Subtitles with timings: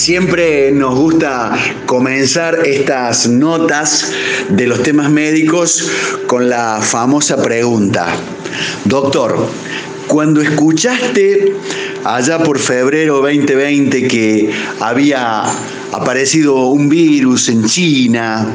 [0.00, 1.54] Siempre nos gusta
[1.84, 4.10] comenzar estas notas
[4.48, 5.90] de los temas médicos
[6.26, 8.06] con la famosa pregunta.
[8.86, 9.46] Doctor,
[10.06, 11.54] cuando escuchaste
[12.02, 14.50] allá por febrero 2020 que
[14.80, 15.42] había
[15.92, 18.48] aparecido un virus en China,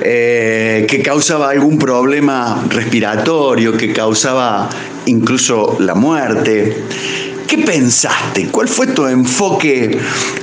[0.00, 4.70] eh, que causaba algún problema respiratorio, que causaba
[5.04, 6.84] incluso la muerte.
[7.48, 8.48] ¿Qué pensaste?
[8.48, 9.98] ¿Cuál fue tu enfoque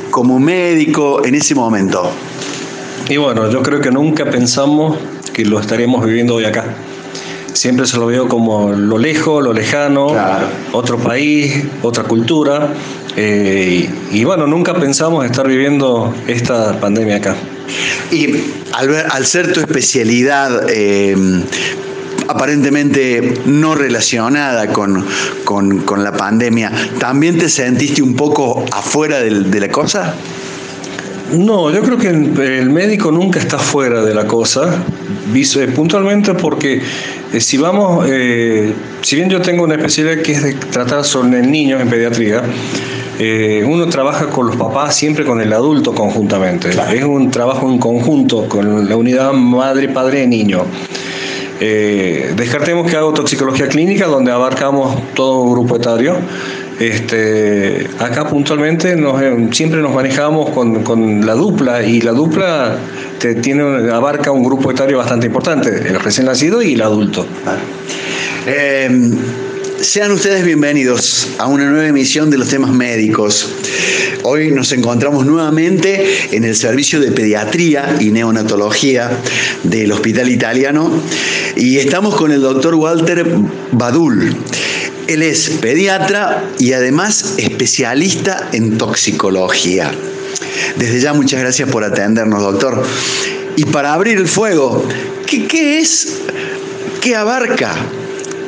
[0.10, 2.12] como médico en ese momento?
[3.08, 4.98] Y bueno, yo creo que nunca pensamos
[5.32, 6.66] que lo estaríamos viviendo hoy acá.
[7.54, 10.08] Siempre se lo veo como lo lejos, lo lejano,
[10.72, 12.74] otro país, otra cultura.
[13.16, 17.36] Eh, y, bueno, nunca pensamos estar viviendo esta pandemia acá.
[18.12, 18.34] Y
[18.74, 21.16] al, ser tu especialidad, eh,
[22.28, 25.06] aparentemente no relacionada con,
[25.98, 30.16] la pandemia, ¿también te sentiste un poco afuera de la cosa?
[31.34, 34.84] No, yo creo que el médico nunca está fuera de la cosa,
[35.34, 36.82] eh, puntualmente porque
[37.34, 41.42] eh, si vamos, eh, si bien yo tengo una especialidad que es de tratar sobre
[41.42, 42.44] niños en pediatría,
[43.66, 46.70] uno trabaja con los papás siempre con el adulto conjuntamente.
[46.94, 50.66] Es un trabajo en conjunto con la unidad madre, padre, niño.
[51.60, 56.18] Descartemos que hago toxicología clínica donde abarcamos todo un grupo etario
[56.80, 62.78] este, acá puntualmente eh, siempre nos manejamos con, la dupla y la dupla
[63.42, 67.26] tiene, abarca un grupo etario bastante importante, el recién nacido y el adulto.
[68.46, 68.90] Eh,
[69.82, 73.50] sean ustedes bienvenidos a una nueva emisión de los temas médicos.
[74.24, 79.12] Hoy nos encontramos nuevamente en el servicio de pediatría y neonatología
[79.64, 80.92] del Hospital Italiano
[81.56, 83.26] y estamos con el doctor Walter
[83.72, 84.36] Badul.
[85.08, 89.92] Él es pediatra y además especialista en toxicología.
[90.78, 92.84] Desde ya muchas gracias por atendernos, doctor.
[93.56, 94.88] Y para abrir el fuego,
[95.28, 96.22] ¿qué, es?
[97.02, 97.76] ¿Qué abarca?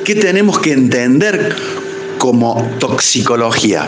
[0.07, 1.53] ¿Qué tenemos que entender
[2.17, 3.87] como toxicología?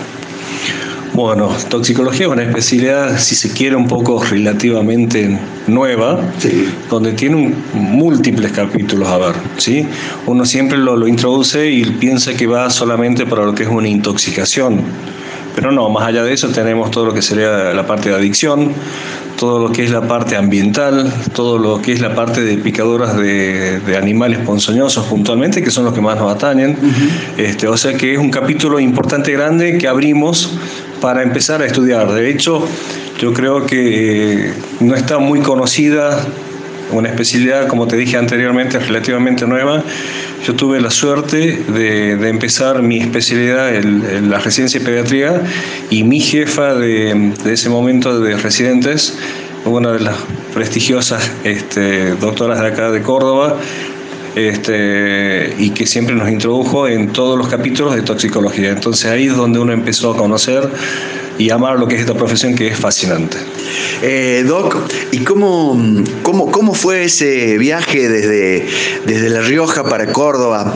[1.13, 6.19] Bueno, toxicología es una especialidad, si se quiere, un poco relativamente nueva,
[6.89, 9.35] donde tiene múltiples capítulos a ver.
[9.55, 9.87] ¿sí?
[10.25, 13.87] Uno siempre lo, lo introduce y piensa que va solamente para lo que es una
[13.87, 14.81] intoxicación.
[15.55, 18.73] Pero no, más allá de eso tenemos todo lo que sería la parte de adicción,
[19.39, 23.15] todo lo que es la parte ambiental, todo lo que es la parte de picaduras
[23.15, 26.77] de, animales ponzoñosos puntualmente, que son los que más nos atañen.
[27.37, 30.51] este, o sea que es un capítulo importante, grande, que abrimos
[30.99, 32.11] para empezar a estudiar.
[32.11, 32.67] De hecho,
[33.17, 34.51] yo creo que
[34.81, 36.19] no está muy conocida
[36.91, 39.83] una especialidad, como te dije anteriormente, relativamente nueva.
[40.45, 45.41] Yo tuve la suerte de, empezar mi especialidad en, la residencia de pediatría
[45.89, 49.17] y mi jefa de, ese momento de residentes,
[49.65, 50.15] una de las
[50.53, 53.57] prestigiosas este, doctoras de acá de Córdoba,
[54.35, 58.69] este, y que siempre nos introdujo en todos los capítulos de toxicología.
[58.69, 60.69] Entonces ahí es donde uno empezó a conocer
[61.39, 63.37] y amar lo que es esta profesión que es fascinante.
[64.01, 64.75] Eh, Doc,
[65.11, 65.81] ¿y cómo,
[66.21, 68.67] cómo, cómo, fue ese viaje desde,
[69.05, 70.75] desde La Rioja para Córdoba?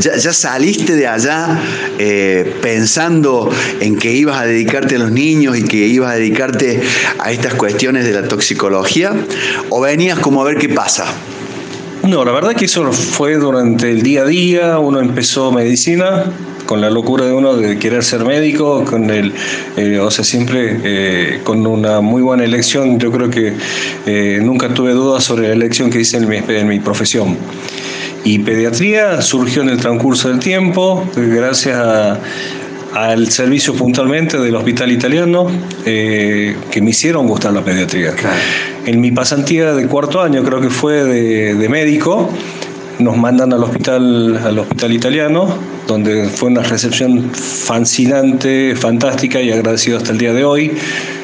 [0.00, 1.60] ¿Ya, ya saliste de allá
[1.98, 6.80] eh, pensando en que ibas a dedicarte a los niños y que ibas a dedicarte
[7.18, 9.12] a estas cuestiones de la toxicología?
[9.68, 11.04] ¿O venías como a ver qué pasa?
[12.02, 16.32] No, la verdad que eso fue durante el día a día, uno empezó medicina
[16.68, 19.32] con la locura de uno de querer ser médico, con el,
[19.78, 23.54] eh, o sea, siempre eh, con una muy buena elección, yo creo que
[24.04, 27.38] eh, nunca tuve dudas sobre la elección que hice en mi, en mi profesión.
[28.22, 32.20] Y pediatría surgió en el transcurso del tiempo, gracias a
[32.94, 35.46] al servicio puntualmente del hospital italiano
[35.84, 38.14] eh, que me hicieron gustar la pediatría.
[38.86, 42.30] En mi pasantía de cuarto año, creo que fue de, médico,
[42.98, 45.48] nos mandan al hospital, al hospital italiano,
[45.86, 50.72] donde fue una recepción fascinante, fantástica y agradecido hasta el día de hoy.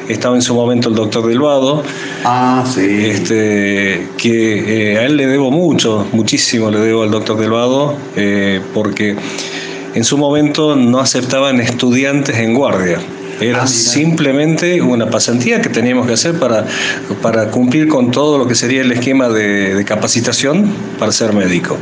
[0.07, 1.83] Estaba en su momento el doctor Delvado,
[2.23, 2.85] ah, sí.
[3.05, 8.61] este, que eh, a él le debo mucho, muchísimo le debo al doctor Delvado, eh,
[8.73, 9.15] porque
[9.95, 12.99] en su momento no aceptaban estudiantes en guardia.
[13.41, 16.65] Era ah, simplemente una pasantía que teníamos que hacer para,
[17.21, 21.77] para cumplir con todo lo que sería el esquema de, capacitación para ser médico.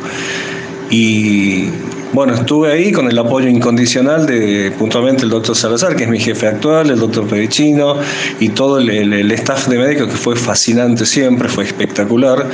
[0.89, 1.69] Y
[2.11, 6.19] bueno, estuve ahí con el apoyo incondicional de puntualmente el doctor Salazar, que es mi
[6.19, 7.97] jefe actual, el doctor Pedicino
[8.39, 12.47] y todo el, el staff de médicos que fue fascinante siempre, fue espectacular.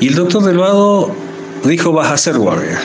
[0.00, 1.14] Y el doctor Delvado
[1.64, 2.80] dijo, vas a ser guardia.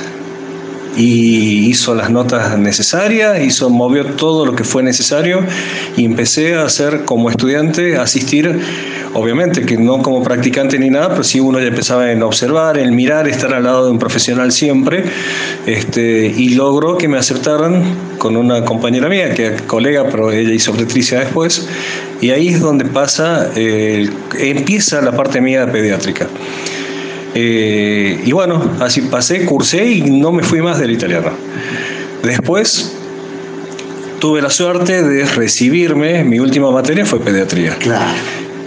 [0.95, 5.41] Y hizo las notas necesarias, hizo, movió todo lo que fue necesario
[5.95, 8.59] y empecé a hacer como estudiante, a asistir,
[9.13, 12.95] obviamente que no como practicante ni nada, pero sí uno ya empezaba en observar, en
[12.95, 15.03] mirar, estar al lado de un profesional siempre,
[15.65, 17.83] este, y logró que me aceptaran
[18.17, 21.67] con una compañera mía, que es colega, pero ella hizo obstetricia después,
[22.19, 24.09] y ahí es donde pasa, eh,
[24.39, 26.27] empieza la parte mía pediátrica.
[27.33, 31.29] Eh, y bueno, así pasé, cursé y no me fui más del italiano.
[32.23, 32.93] Después
[34.19, 37.75] tuve la suerte de recibirme, mi última materia fue pediatría.
[37.77, 38.11] Claro.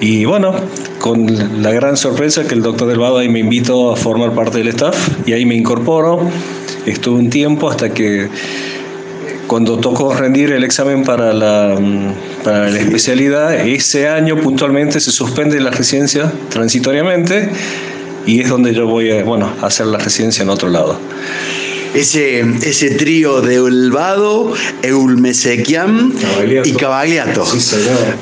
[0.00, 0.54] Y bueno,
[0.98, 4.58] con la gran sorpresa que el doctor Del Vado ahí me invitó a formar parte
[4.58, 4.96] del staff
[5.26, 6.28] y ahí me incorporo.
[6.84, 8.28] Estuve un tiempo hasta que
[9.46, 11.78] cuando tocó rendir el examen para la,
[12.42, 17.48] para la especialidad, ese año puntualmente se suspende la residencia transitoriamente
[18.26, 20.98] y es donde yo voy a, bueno, a hacer la residencia en otro lado.
[21.94, 24.52] Ese, ese trío de Ulvado,
[24.82, 26.12] Eulmesequiam
[26.64, 27.46] y Cavagliato.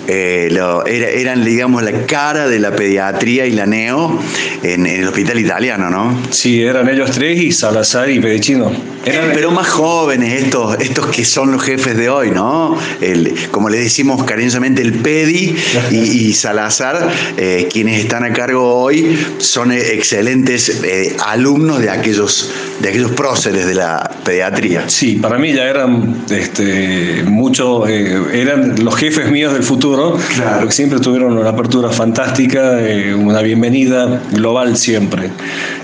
[0.09, 0.49] Eh,
[0.87, 4.19] eran, digamos, la cara de la pediatría y la neo
[4.63, 6.19] en, el hospital italiano, ¿no?
[6.31, 8.73] Sí, eran ellos tres y Salazar y Pedicino.
[9.05, 12.79] Pero más jóvenes estos, estos que son los jefes de hoy, ¿no?
[13.01, 15.57] El, como le decimos cariñosamente, el PEDI
[15.91, 22.91] y, Salazar, eh, quienes están a cargo hoy, son excelentes eh, alumnos de aquellos, de
[22.91, 24.88] aquellos próceres de la pediatría.
[24.88, 30.17] Sí, para mí ya eran este, mucho, eh, eran los jefes míos del futuro,
[30.59, 32.79] porque siempre tuvieron una apertura fantástica,
[33.17, 35.31] una bienvenida global siempre.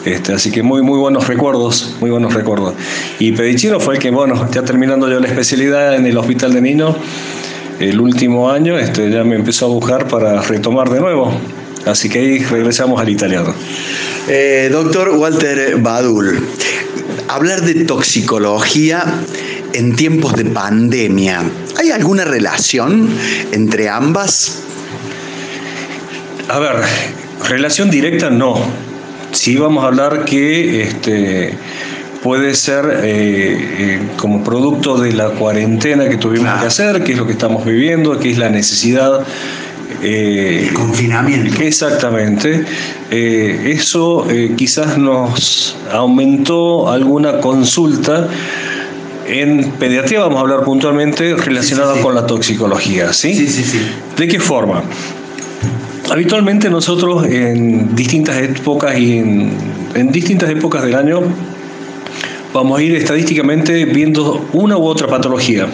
[0.05, 2.75] Este, así que muy, muy buenos recuerdos, muy buenos recuerdos.
[3.19, 6.61] Y Pedicino fue el que, bueno, ya terminando yo la especialidad en el Hospital de
[6.61, 6.97] Nino,
[7.81, 11.33] el último año este, ya me empezó a buscar para retomar de nuevo.
[11.87, 13.55] Así que ahí regresamos al italiano.
[14.29, 16.47] Eh, doctor Walter Badul,
[17.29, 19.05] hablar de toxicología
[19.73, 21.43] en tiempos de pandemia,
[21.77, 23.09] ¿hay alguna relación
[23.53, 24.63] entre ambas?
[26.49, 26.77] A ver,
[27.49, 28.57] relación directa no.
[29.33, 31.55] Sí vamos a hablar que este,
[32.23, 37.19] puede ser eh, eh, como producto de la cuarentena que tuvimos que hacer, que es
[37.19, 39.21] lo que estamos viviendo, que es la necesidad.
[40.03, 41.63] Eh, el confinamiento.
[41.63, 42.65] Exactamente.
[43.11, 44.27] eso
[44.57, 48.29] quizás nos aumentó alguna consulta.
[49.27, 53.35] En pediatría vamos a hablar puntualmente relacionada con la toxicología, ¿sí?
[53.35, 53.79] Sí, sí, sí.
[54.17, 54.83] ¿De qué forma?
[56.11, 61.21] Habitualmente nosotros en distintas épocas y en distintas épocas del año
[62.53, 65.67] vamos a ir estadísticamente viendo una u otra patología,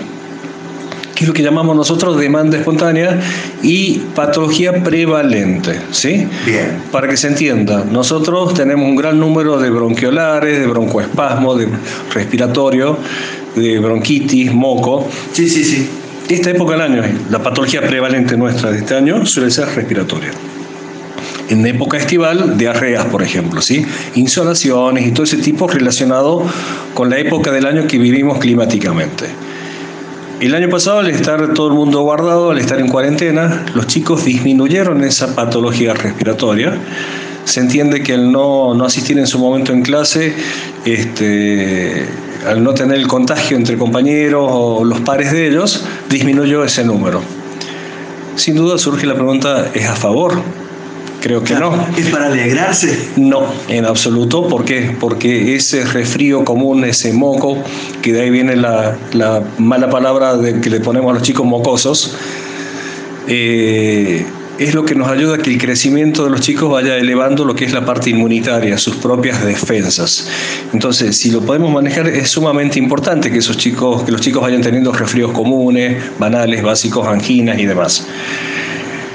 [1.15, 3.21] que es lo que llamamos nosotros demanda espontánea
[3.63, 6.27] y patología prevalente, ¿sí?
[6.45, 6.83] Bien.
[6.91, 11.69] Para que se entienda, nosotros tenemos un gran número de bronquiolares, de broncoespasmo, de
[12.13, 12.99] respiratorio,
[13.55, 15.09] de bronquitis, moco.
[15.33, 15.89] Sí, sí, sí.
[16.29, 20.31] Esta época del año, la patología prevalente nuestra de este año suele ser respiratoria
[21.51, 23.85] en época estival diarreas, por ejemplo, ¿sí?
[24.15, 26.43] insolaciones y todo ese tipo relacionado
[26.95, 29.27] con la época del año que vivimos climáticamente.
[30.45, 34.27] El año pasado, al estar todo el mundo guardado, al estar en cuarentena, los chicos
[34.27, 36.77] disminuyeron esa patología respiratoria.
[37.47, 40.35] Se entiende que al no, no asistir en su momento en clase,
[40.85, 42.07] este,
[42.47, 47.23] al no tener el contagio entre compañeros o los pares de ellos, disminuyó ese número.
[48.37, 50.43] Sin duda surge la pregunta, ¿es a favor
[51.25, 51.89] Creo que no.
[51.97, 53.09] ¿Es para alegrarse?
[53.17, 54.47] No, en absoluto.
[54.47, 54.95] ¿Por qué?
[55.01, 57.57] Porque ese resfrío común, ese moco,
[58.03, 58.99] que de ahí viene la,
[59.57, 62.15] mala palabra de que le ponemos a los chicos mocosos,
[63.27, 64.27] eh,
[64.59, 67.55] es lo que nos ayuda a que el crecimiento de los chicos vaya elevando lo
[67.55, 70.29] que es la parte inmunitaria, sus propias defensas.
[70.75, 74.61] Entonces, si lo podemos manejar, es sumamente importante que esos chicos, que los chicos vayan
[74.61, 78.07] teniendo resfríos comunes, banales, básicos, anginas y demás.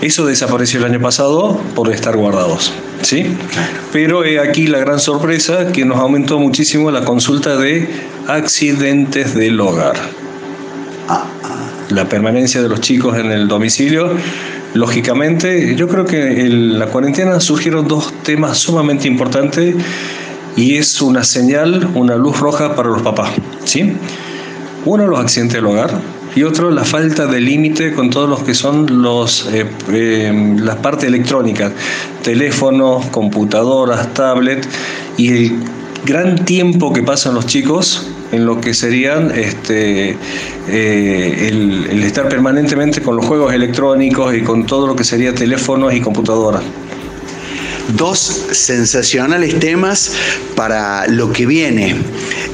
[0.01, 2.71] Eso desapareció el año pasado por estar guardados.
[3.01, 3.25] ¿sí?
[3.91, 7.89] Pero he aquí la gran sorpresa que nos aumentó muchísimo la consulta de
[8.27, 9.95] accidentes del hogar.
[11.89, 14.11] La permanencia de los chicos en el domicilio.
[14.73, 19.75] Lógicamente, yo creo que en la cuarentena surgieron dos temas sumamente importantes
[20.55, 23.31] y es una señal, una luz roja para los papás.
[23.65, 23.93] ¿sí?
[24.85, 25.99] Uno, los accidentes del hogar,
[26.35, 30.77] y otro la falta de límite con todos los que son los eh, eh, las
[30.77, 31.71] partes electrónicas,
[32.23, 34.67] teléfonos, computadoras, tablet
[35.17, 35.59] y el
[36.05, 40.15] gran tiempo que pasan los chicos en lo que serían este,
[40.67, 45.33] eh, el, el, estar permanentemente con los juegos electrónicos y con todo lo que sería
[45.33, 46.61] teléfonos y computadoras.
[47.95, 48.19] Dos
[48.51, 50.11] sensacionales temas
[50.55, 51.95] para lo que viene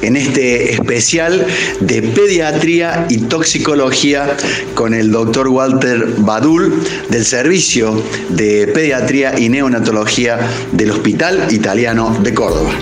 [0.02, 1.46] en este especial
[1.80, 4.36] de pediatría y toxicología
[4.74, 10.38] con el doctor Walter Badul del Servicio de Pediatría y Neonatología
[10.72, 12.72] del Hospital Italiano de Córdoba.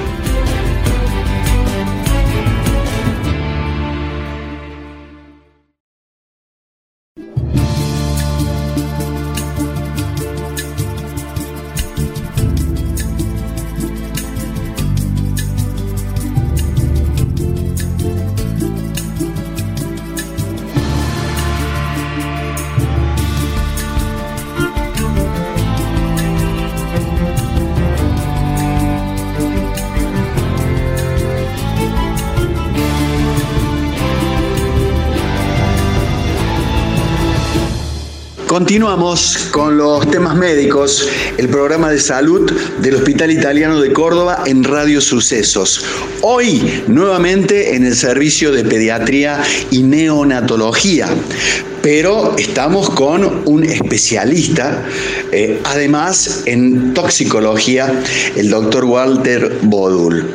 [38.55, 41.09] Continuamos con los temas médicos,
[41.39, 42.49] el programa de salud
[42.81, 45.85] del Hospital Italiano de Córdoba en Radio Sucesos.
[46.21, 49.43] Hoy nuevamente en el servicio de pediatría
[49.73, 51.09] y neonatología,
[51.83, 54.85] pero estamos con un especialista,
[55.33, 57.93] eh, además en toxicología,
[58.37, 60.33] el doctor Walter Bodul.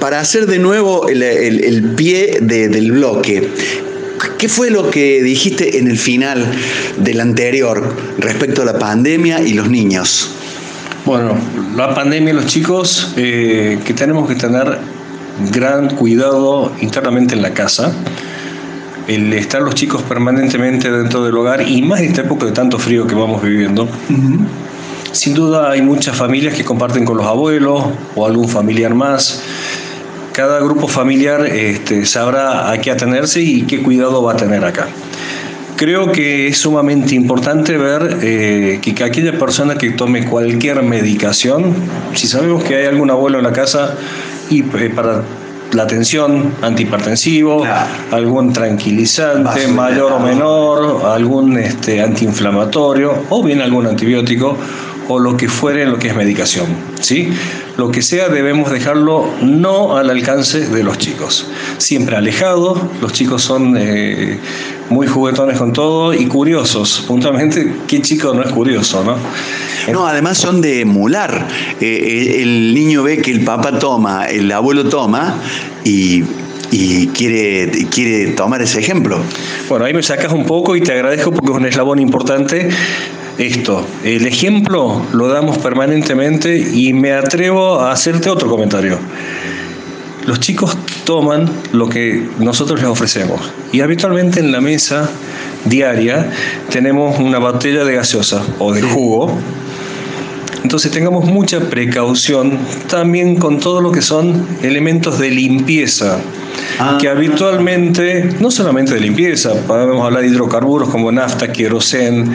[0.00, 3.50] Para hacer de nuevo el, pie del bloque,
[4.38, 6.44] ¿Qué fue lo que dijiste en el final
[6.98, 10.30] del anterior respecto a la pandemia y los niños?
[11.04, 11.36] Bueno,
[11.76, 14.78] la pandemia y los chicos, eh, que tenemos que tener
[15.52, 17.92] gran cuidado internamente en la casa.
[19.06, 22.78] El estar los chicos permanentemente dentro del hogar y más en esta época de tanto
[22.78, 23.88] frío que vamos viviendo.
[25.12, 27.84] Sin duda hay muchas familias que comparten con los abuelos
[28.16, 29.42] o algún familiar más
[30.34, 34.88] cada grupo familiar este, sabrá a qué atenerse y qué cuidado va a tener acá.
[35.76, 41.74] Creo que es sumamente importante ver eh, que, aquella persona que tome cualquier medicación,
[42.14, 43.94] si sabemos que hay algún abuelo en la casa
[44.50, 45.22] y eh, para
[45.72, 47.64] la atención, antihipertensivo,
[48.10, 54.56] algún tranquilizante mayor o menor, algún este, antiinflamatorio o bien algún antibiótico
[55.08, 56.66] o lo que fuere lo que es medicación.
[57.00, 57.30] ¿sí?
[57.76, 61.46] Lo que sea debemos dejarlo no al alcance de los chicos.
[61.78, 64.38] Siempre alejado, los chicos son eh,
[64.90, 67.04] muy juguetones con todo y curiosos.
[67.06, 69.04] Puntualmente, ¿qué chico no es curioso?
[69.04, 69.16] No,
[69.92, 71.48] no además son de emular.
[71.80, 75.34] Eh, eh, el niño ve que el papá toma, el abuelo toma
[75.84, 76.22] y
[77.08, 79.18] quiere, quiere tomar ese ejemplo.
[79.68, 82.68] Bueno, ahí me sacas un poco y te agradezco porque es un eslabón importante
[83.38, 83.84] esto.
[84.04, 88.98] El ejemplo lo damos permanentemente y me atrevo a hacerte otro comentario.
[90.26, 93.40] Los chicos toman lo que nosotros les ofrecemos
[93.72, 95.10] y habitualmente en la mesa
[95.66, 96.30] diaria
[96.70, 99.36] tenemos una botella de gaseosa o de jugo.
[100.62, 106.18] Entonces tengamos mucha precaución también con todo lo que son elementos de limpieza
[106.78, 106.98] Ah.
[107.00, 112.32] que habitualmente, no solamente de limpieza, podemos hablar de hidrocarburos como nafta, querosén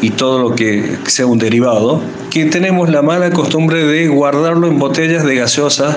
[0.00, 2.00] y todo lo que sea un derivado,
[2.30, 5.96] que tenemos la mala costumbre de guardarlo en botellas de gaseosa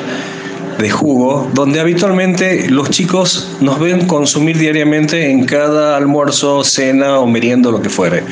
[0.78, 7.28] de jugo, donde habitualmente los chicos nos ven consumir diariamente en cada almuerzo, cena o
[7.28, 8.24] meriendo, lo que fuere.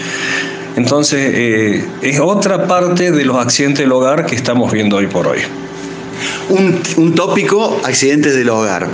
[0.75, 5.27] Entonces, eh, es otra parte de los accidentes del hogar que estamos viendo hoy por
[5.27, 5.39] hoy
[6.49, 8.87] un, tópico, accidentes del hogar.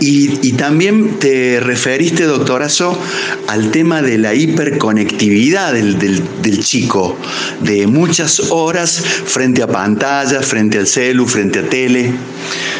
[0.00, 2.98] Y, también te referiste, doctorazo,
[3.46, 7.16] al tema de la hiperconectividad del, chico,
[7.60, 12.12] de muchas horas frente a pantalla, frente al celu, frente a tele.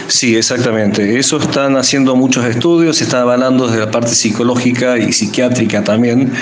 [0.09, 1.19] Sí, exactamente.
[1.19, 6.33] Eso están haciendo muchos estudios, se está avalando desde la parte psicológica y psiquiátrica también,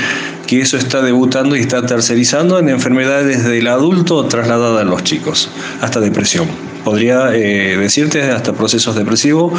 [0.47, 5.51] que eso está debutando y está tercerizando en enfermedades del adulto trasladadas a los chicos,
[5.81, 9.53] hasta depresión podría eh, decirte, hasta procesos depresivos,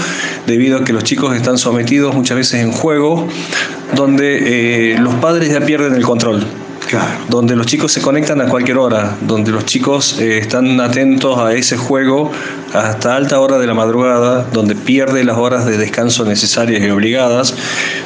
[0.45, 3.27] debido a que los chicos están sometidos muchas veces en juego
[3.97, 6.45] donde eh, los padres ya pierden el control.
[7.27, 11.51] Donde los chicos se conectan a cualquier hora, donde los chicos eh, están atentos a
[11.51, 12.31] ese juego
[12.73, 17.53] hasta alta hora de la madrugada, donde pierde las horas de descanso necesarias y obligadas,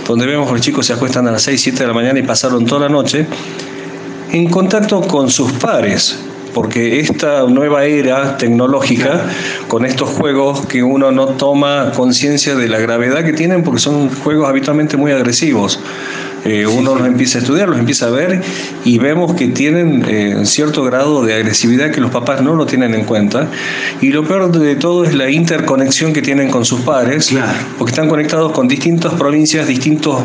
[0.08, 2.24] donde vemos que los chicos se acuestan a las 6, 7 de la mañana y
[2.24, 3.28] pasaron toda la noche
[4.32, 6.18] en contacto con sus pares,
[6.54, 9.28] porque esta nueva era tecnológica,
[9.68, 14.10] con estos juegos que uno no toma conciencia de la gravedad que tienen, porque son
[14.10, 15.80] juegos habitualmente muy agresivos.
[16.44, 18.42] Eh, uno los empieza a estudiar, los empieza a ver
[18.84, 22.96] y vemos que tienen eh, cierto grado de agresividad que los papás no lo tienen
[22.96, 23.48] en cuenta.
[24.02, 27.32] Y lo peor de todo es la interconexión que tienen con sus padres,
[27.78, 30.24] porque están conectados con distintas provincias, distintos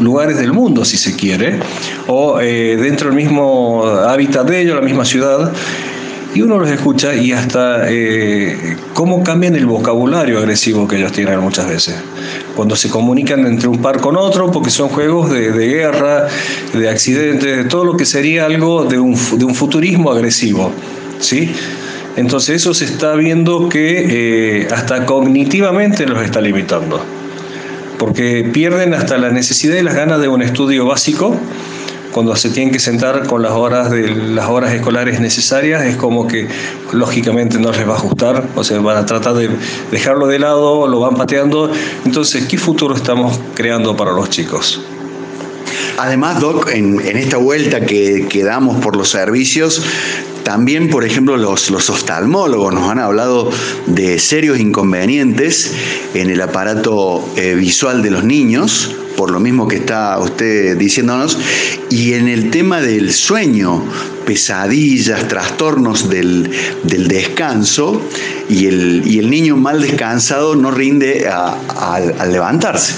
[0.00, 1.60] lugares del mundo, si se quiere,
[2.06, 5.52] o eh, dentro del mismo hábitat de ellos, la misma ciudad.
[6.32, 11.40] y uno los escucha y hasta eh, cómo cambian el vocabulario agresivo que ellos tienen
[11.40, 11.96] muchas veces.
[12.54, 16.28] Cuando se comunican entre un par con otro, porque son juegos de, guerra,
[16.72, 20.70] de accidentes, de todo lo que sería algo de un, de un futurismo agresivo.
[21.18, 21.50] ¿sí?
[22.16, 27.00] Entonces eso se está viendo que eh, hasta cognitivamente los está limitando,
[28.00, 31.36] porque pierden hasta la necesidad y las ganas de un estudio básico
[32.12, 36.26] cuando se tienen que sentar con las horas de las horas escolares necesarias es como
[36.26, 36.48] que
[36.92, 39.50] lógicamente no les va a ajustar, o sea, van a tratar de
[39.90, 41.70] dejarlo de lado, lo van pateando.
[42.06, 44.80] Entonces, ¿qué futuro estamos creando para los chicos?
[45.98, 49.82] Además, Doc, en, esta vuelta que, que, damos por los servicios,
[50.50, 53.52] también, por ejemplo, los, los oftalmólogos nos han hablado
[53.86, 55.70] de serios inconvenientes
[56.12, 61.38] en el aparato eh, visual de los niños, por lo mismo que está usted diciéndonos,
[61.88, 63.84] y en el tema del sueño,
[64.26, 66.50] pesadillas, trastornos del,
[66.82, 68.02] descanso,
[68.48, 72.94] y el, y el, niño mal descansado no rinde al levantarse.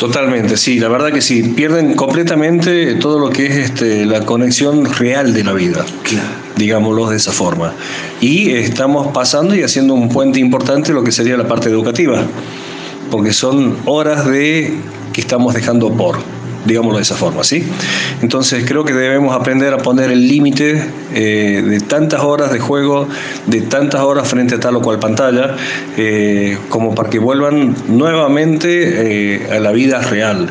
[0.00, 4.86] Totalmente, sí, la verdad que sí, pierden completamente todo lo que es este, la conexión
[4.86, 5.84] real de la vida,
[6.60, 7.72] digámoslo de esa forma.
[8.20, 12.22] Y estamos pasando y haciendo un puente importante lo que sería la parte educativa,
[13.10, 14.74] porque son horas de
[15.12, 16.18] que estamos dejando por
[16.64, 17.64] digámoslo de esa forma, ¿sí?
[18.22, 20.82] Entonces creo que debemos aprender a poner el límite
[21.14, 23.08] eh, de tantas horas de juego,
[23.46, 25.56] de tantas horas frente a tal o cual pantalla,
[25.96, 30.48] eh, como para que vuelvan nuevamente eh, a la vida real.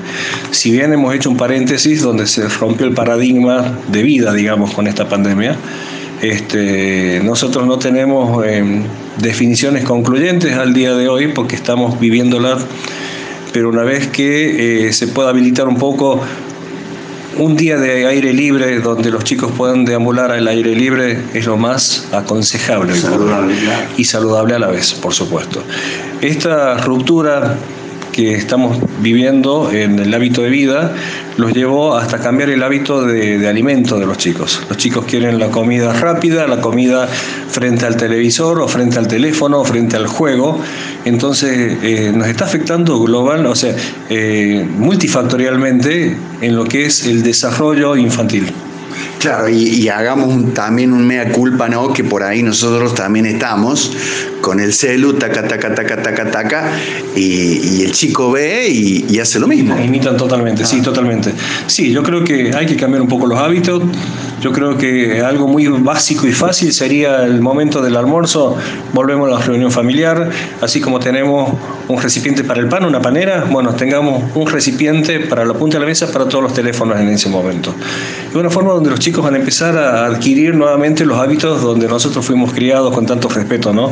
[0.51, 4.87] Si bien hemos hecho un paréntesis donde se rompió el paradigma de vida, digamos, con
[4.87, 5.57] esta pandemia,
[6.21, 8.43] este, nosotros no tenemos
[9.17, 12.57] definiciones concluyentes al día de hoy porque estamos viviéndola
[13.51, 16.21] pero una vez que eh, se pueda habilitar un poco
[17.37, 21.57] un día de aire libre donde los chicos puedan deambular al aire libre es lo
[21.57, 22.93] más aconsejable
[23.97, 25.63] y saludable a la vez, por supuesto.
[26.21, 27.57] Esta ruptura
[28.11, 30.93] que estamos viviendo en el hábito de vida
[31.37, 34.61] los llevó hasta cambiar el hábito de, alimento de los chicos.
[34.67, 39.61] Los chicos quieren la comida rápida, la comida frente al televisor o frente al teléfono
[39.61, 40.59] o frente al juego.
[41.05, 43.73] Entonces eh, nos está afectando global, o sea,
[44.09, 48.51] eh, multifactorialmente en lo que es el desarrollo infantil.
[49.19, 51.91] Claro, y, hagamos también un mea culpa, ¿no?
[51.91, 53.91] Que por ahí nosotros también estamos
[54.39, 56.71] con el celu, taca, taca, taca, taca, taca,
[57.17, 59.77] y, el chico ve y, hace lo mismo.
[59.77, 61.33] Imitan totalmente, sí, totalmente.
[61.67, 63.83] Sí, yo creo que hay que cambiar un poco los hábitos.
[64.41, 68.55] Yo creo que algo muy básico y fácil sería el momento del almuerzo,
[68.93, 70.29] volvemos a la reunión familiar,
[70.61, 71.53] así como tenemos
[71.87, 75.81] un recipiente para el pan, una panera, bueno, tengamos un recipiente para la punta de
[75.81, 77.73] la mesa para todos los teléfonos en ese momento.
[78.29, 81.87] Es una forma donde los chicos van a empezar a adquirir nuevamente los hábitos donde
[81.87, 83.91] nosotros fuimos criados con tanto respeto, ¿no?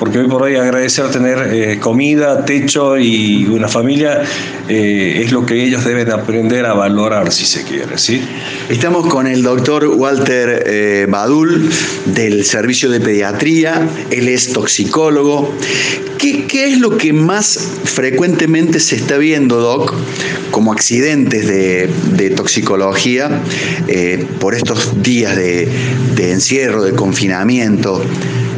[0.00, 4.22] Porque hoy por hoy agradecer tener eh, comida, techo y una familia
[4.66, 8.22] eh, es lo que ellos deben aprender a valorar, si se quiere, ¿sí?
[8.70, 11.68] Estamos con el doctor Walter eh, Badul
[12.06, 15.54] del Servicio de Pediatría, él es toxicólogo.
[16.16, 19.92] ¿Qué, ¿Qué, es lo que más frecuentemente se está viendo, Doc,
[20.50, 23.42] como accidentes de, de toxicología
[24.38, 25.68] por estos días de,
[26.18, 28.02] encierro, de confinamiento,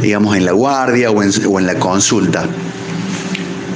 [0.02, 2.46] digamos, en la guardia o en, la consulta?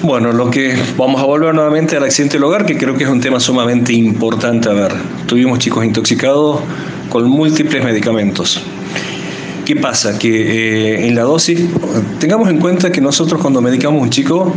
[0.02, 3.10] Bueno, lo que vamos a volver nuevamente al accidente del hogar, que creo que es
[3.10, 4.92] un tema sumamente importante a ver.
[5.26, 6.60] Tuvimos chicos intoxicados
[7.08, 8.60] con múltiples medicamentos.
[9.64, 10.18] ¿Qué pasa?
[10.18, 11.60] Que eh, en la dosis,
[12.20, 14.52] tengamos en cuenta que nosotros cuando medicamos a un chico,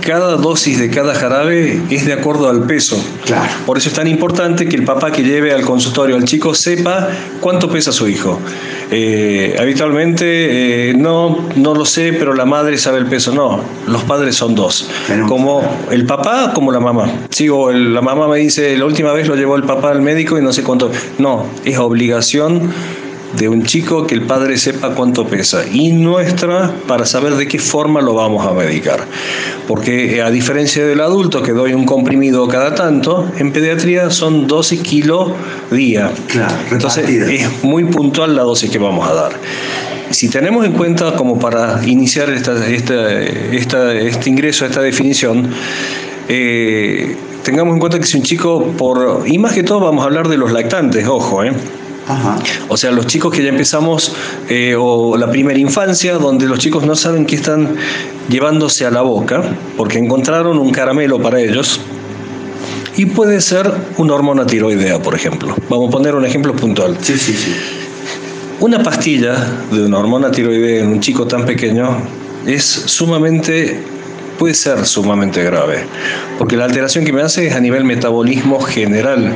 [0.00, 3.02] cada dosis de cada jarabe es de acuerdo al peso.
[3.24, 3.50] Claro.
[3.66, 7.08] Por eso es tan importante que el papá que lleve al consultorio al chico sepa
[7.40, 8.38] cuánto pesa su hijo.
[8.90, 13.32] Eh, habitualmente eh, no, no lo sé, pero la madre sabe el peso.
[13.32, 14.88] No, los padres son dos.
[15.26, 17.10] Como el papá como la mamá.
[17.30, 20.42] Sigo, la mamá me dice, la última vez lo llevó el papá al médico y
[20.42, 20.90] no sé cuánto.
[21.18, 22.72] No, es obligación
[23.36, 27.58] de un chico que el padre sepa cuánto pesa y nuestra para saber de qué
[27.58, 29.04] forma lo vamos a medicar.
[29.66, 34.46] Porque eh, a diferencia del adulto que doy un comprimido cada tanto, en pediatría son
[34.46, 35.32] 12 kilos
[35.70, 36.10] día.
[36.70, 39.32] Entonces es muy puntual la dosis que vamos a dar.
[40.10, 45.50] Si tenemos en cuenta como para iniciar esta, este ingreso esta definición,
[46.28, 50.06] eh, tengamos en cuenta que si un chico, por, y más que todo vamos a
[50.06, 51.52] hablar de los lactantes, ojo, ¿eh?
[52.68, 54.12] O sea, los chicos que ya empezamos,
[54.48, 57.76] eh, o la primera infancia, donde los chicos no saben qué están
[58.28, 59.42] llevándose a la boca,
[59.76, 61.80] porque encontraron un caramelo para ellos,
[62.96, 65.54] y puede ser una hormona tiroidea, por ejemplo.
[65.68, 66.96] Vamos a poner un ejemplo puntual.
[67.00, 67.54] Sí, sí, sí.
[68.60, 69.36] Una pastilla
[69.70, 71.96] de una hormona tiroidea en un chico tan pequeño
[72.44, 73.80] es sumamente
[74.38, 75.84] puede ser sumamente grave,
[76.38, 79.34] porque la alteración que me hace es a nivel metabolismo general,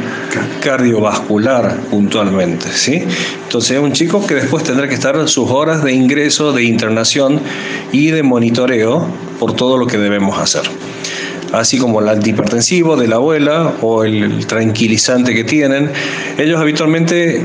[0.62, 3.02] cardiovascular puntualmente, ¿sí?
[3.44, 7.40] Entonces es un chico que después tendrá que estar sus horas de ingreso, de internación
[7.90, 9.06] y de monitoreo
[9.38, 10.62] por todo lo que debemos hacer
[11.52, 15.90] así como el antihipertensivo de la abuela o el tranquilizante que tienen.
[16.38, 17.42] Ellos habitualmente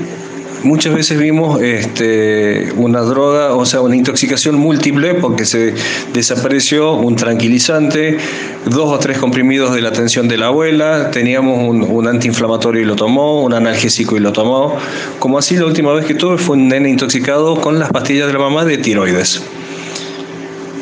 [0.68, 5.74] muchas veces vimos este, una droga, o sea, una intoxicación múltiple porque se
[6.14, 8.18] desapareció un tranquilizante,
[8.66, 12.86] dos o tres comprimidos de la atención de la abuela, teníamos un, un, antiinflamatorio y
[12.86, 14.76] lo tomó, un analgésico y lo tomó,
[15.20, 18.34] como así la última vez que tuve fue un nene intoxicado con las pastillas de
[18.34, 19.42] la mamá de tiroides.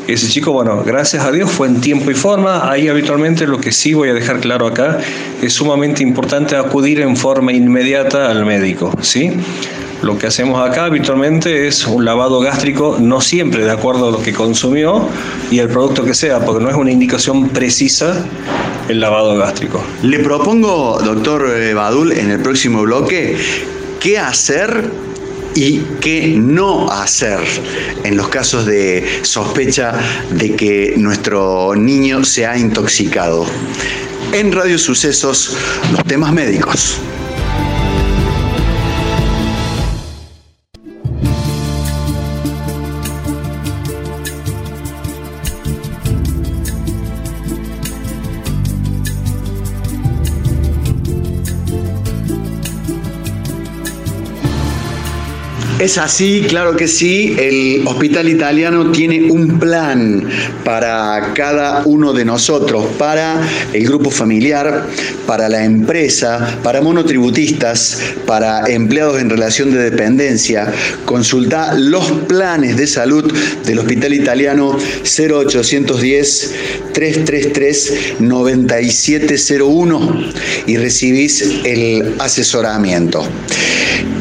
[0.08, 2.70] Ese chico, bueno, gracias a Dios fue en tiempo y forma.
[2.70, 5.00] Ahí habitualmente lo que sí voy a dejar claro acá
[5.42, 9.32] es sumamente importante acudir en forma inmediata al médico, ¿sí?
[10.04, 14.22] Lo que hacemos acá habitualmente es un lavado gástrico, no siempre de acuerdo a lo
[14.22, 15.08] que consumió
[15.50, 18.24] y el producto que sea, porque no es una indicación precisa
[18.88, 19.84] el lavado gástrico.
[20.04, 23.38] Le propongo, doctor eh, Badul, en el próximo bloque,
[24.00, 24.84] qué hacer
[25.56, 27.40] y qué no hacer
[28.04, 29.94] en los casos de sospecha
[30.32, 33.46] de que nuestro niño se ha intoxicado.
[34.34, 35.56] En Radio Sucesos,
[35.92, 37.00] los temas médicos.
[55.86, 57.36] Es así, claro que sí.
[57.38, 60.28] El Hospital Italiano tiene un plan
[60.64, 64.88] para cada uno de nosotros, para el grupo familiar,
[65.28, 70.74] para la empresa, para monotributistas, para empleados en relación de dependencia.
[71.06, 73.32] Consulta los planes de salud
[73.64, 76.56] del Hospital Italiano 0810
[76.94, 80.32] 333 9701
[80.66, 83.24] y recibís el asesoramiento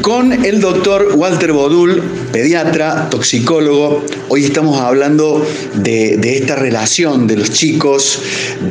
[0.05, 4.03] con el doctor Walter Bodul, pediatra, toxicólogo.
[4.27, 5.41] Hoy estamos hablando
[5.73, 8.21] de, esta relación de los chicos,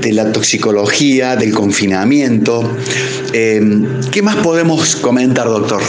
[0.02, 2.70] de la toxicología, del confinamiento.
[3.32, 5.80] Em, ¿Qué más podemos comentar, doctor?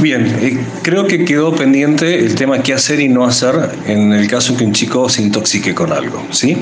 [0.00, 3.54] Bien, eh, creo que quedó pendiente el tema qué hacer y no hacer
[3.86, 6.56] en el caso que un chico se intoxique con algo, ¿sí?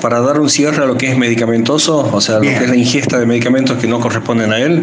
[0.00, 2.76] Para dar un cierre a lo que es medicamentoso, o sea, lo que es la
[2.76, 4.82] ingesta de medicamentos que no corresponden a él,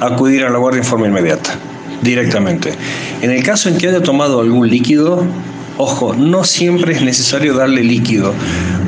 [0.00, 1.56] acudir a la guardia en forma inmediata,
[2.02, 2.72] directamente.
[3.22, 5.24] En el caso en que haya tomado algún líquido,
[5.78, 8.32] ojo, no siempre es necesario darle líquido.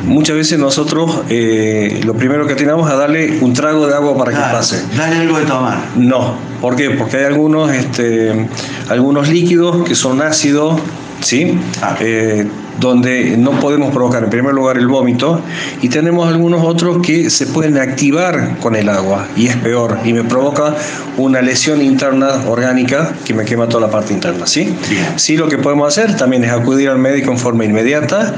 [0.05, 4.33] Muchas veces nosotros eh, lo primero que tenemos es darle un trago de agua para
[4.33, 4.83] que pase.
[4.97, 5.79] Dale algo de tomar.
[5.97, 6.91] No, ¿por qué?
[6.91, 8.49] Porque hay algunos, este,
[8.89, 10.81] algunos líquidos que son ácidos,
[11.21, 11.59] ¿sí?
[11.83, 11.97] Ah.
[12.01, 12.47] Eh,
[12.81, 15.41] donde no podemos provocar en primer lugar el vómito
[15.83, 20.13] y tenemos algunos otros que se pueden activar con el agua y es peor y
[20.13, 20.77] me provoca
[21.17, 24.75] una lesión interna orgánica que me quema toda la parte interna, ¿sí?
[25.17, 28.35] Sí, lo que podemos hacer también es acudir al médico en forma inmediata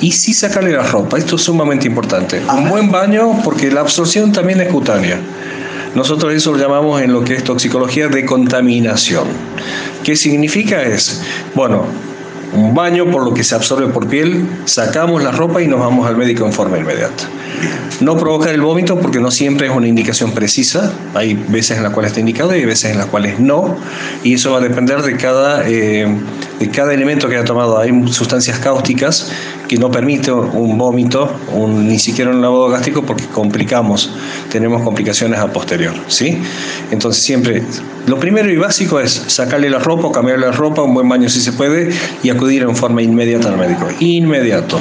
[0.00, 2.42] y sí sacarle la ropa, esto es sumamente importante.
[2.56, 5.18] Un buen baño porque la absorción también es cutánea.
[5.94, 9.28] Nosotros eso lo llamamos en lo que es toxicología de contaminación.
[10.02, 10.82] ¿Qué significa?
[10.82, 11.22] Es,
[11.54, 11.84] bueno,
[12.54, 16.06] un baño por lo que se absorbe por piel, sacamos la ropa y nos vamos
[16.06, 17.24] al médico en forma inmediata.
[18.00, 21.92] No provocar el vómito porque no siempre es una indicación precisa, hay veces en las
[21.92, 23.76] cuales está indicado y hay veces en las cuales no,
[24.22, 26.06] y eso va a depender de cada, eh,
[26.58, 27.78] de cada elemento que haya tomado.
[27.78, 29.30] Hay sustancias cáusticas
[29.68, 31.30] que no permiten un vómito,
[31.68, 34.10] ni siquiera un lavado gástrico porque complicamos,
[34.50, 35.94] tenemos complicaciones a posterior.
[36.08, 36.38] ¿sí?
[36.90, 37.62] Entonces siempre,
[38.06, 41.40] lo primero y básico es sacarle la ropa cambiarle la ropa, un buen baño si
[41.40, 41.90] se puede,
[42.22, 43.88] y acudir en forma inmediata al médico.
[44.00, 44.78] Inmediato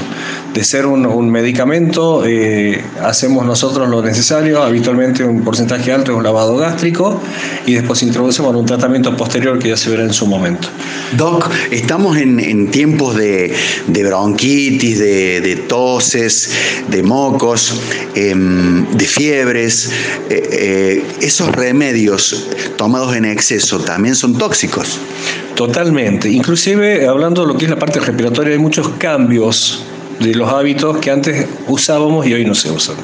[0.54, 6.24] de ser un, medicamento, eh, hacemos nosotros lo necesario, habitualmente un porcentaje alto es un
[6.24, 7.20] lavado gástrico
[7.66, 10.68] y después introducimos un tratamiento posterior que ya se verá en su momento.
[11.18, 13.54] Doc, estamos en, tiempos de,
[13.88, 16.52] bronquitis, de, toses,
[16.90, 17.74] de mocos,
[18.16, 19.92] em, de fiebres.
[20.30, 25.00] Eh, eh, esos remedios tomados en exceso también son tóxicos.
[25.56, 26.30] Totalmente.
[26.30, 29.84] Inclusive, hablando de lo que es la parte respiratoria, hay muchos cambios
[30.24, 32.96] de los hábitos que antes usábamos y hoy no se usan.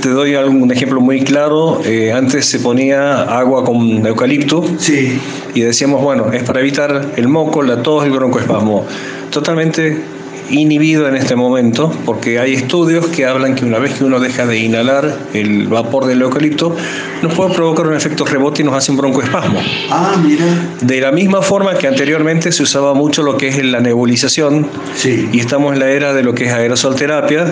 [0.00, 1.80] Te doy un ejemplo muy claro.
[1.84, 5.18] Eh, antes se ponía agua con eucalipto sí.
[5.54, 8.84] y decíamos, bueno, es para evitar el moco, la tos, el broncoespasmo.
[9.30, 10.15] Totalmente
[10.50, 14.46] inhibido en este momento, porque hay estudios que hablan que una vez que uno deja
[14.46, 16.74] de inhalar el vapor del eucalipto,
[17.22, 19.58] nos puede provocar un efecto rebote y nos hace un broncoespasmo.
[19.90, 20.44] Ah, mira.
[20.80, 25.28] De la misma forma que anteriormente se usaba mucho lo que es la nebulización, Sí.
[25.32, 27.46] y estamos en la era de lo que es aerosolterapia,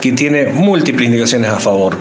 [0.00, 1.94] que tiene múltiples indicaciones a favor,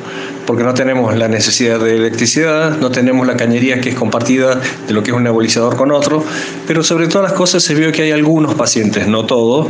[0.45, 4.93] porque no tenemos la necesidad de electricidad, no tenemos la cañería que es compartida de
[4.93, 6.23] lo que es un nebulizador con otro,
[6.67, 9.67] pero sobre todas las cosas se vio que hay algunos pacientes, no todos,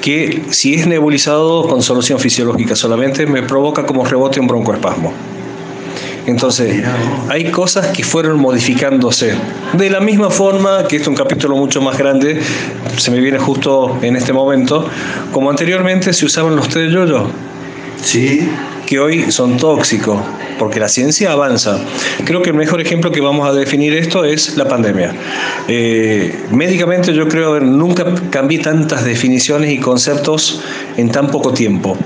[0.00, 5.12] que si es nebulizado con solución fisiológica solamente, me provoca como rebote un broncoespasmo.
[6.26, 6.82] Entonces,
[7.28, 9.34] hay cosas que fueron modificándose.
[9.74, 12.40] De la misma forma, que esto es un capítulo mucho más grande,
[12.96, 14.88] se me viene justo en este momento,
[15.30, 17.28] como anteriormente se usaban los té de yoyo,
[18.02, 18.48] Sí.
[18.86, 20.18] Que hoy son tóxicos,
[20.58, 21.78] porque la ciencia avanza.
[22.24, 25.12] Creo que el mejor ejemplo que vamos a definir esto es la pandemia.
[25.68, 30.62] Eh, médicamente yo creo que nunca cambié tantas definiciones y conceptos
[30.96, 31.96] en tan poco tiempo.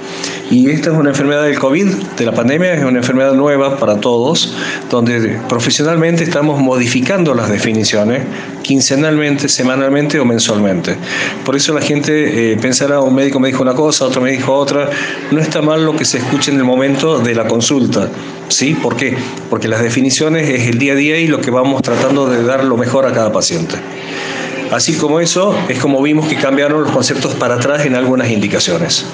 [0.50, 4.00] Y esta es una enfermedad del COVID, de la pandemia, es una enfermedad nueva para
[4.00, 4.56] todos,
[4.90, 8.22] donde profesionalmente estamos modificando las definiciones
[8.62, 10.96] quincenalmente, semanalmente o mensualmente.
[11.44, 14.52] Por eso la gente eh, pensará, un médico me dijo una cosa, otro me dijo
[14.54, 14.90] otra.
[15.30, 18.08] No está mal lo que se escuche en el momento de la consulta.
[18.48, 18.74] ¿Sí?
[18.74, 19.16] ¿Por qué?
[19.48, 22.64] Porque las definiciones es el día a día y lo que vamos tratando de dar
[22.64, 23.76] lo mejor a cada paciente.
[24.70, 29.04] Así como eso, es como vimos que cambiaron los conceptos para atrás en algunas indicaciones.